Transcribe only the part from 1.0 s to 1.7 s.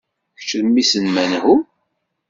n menhu?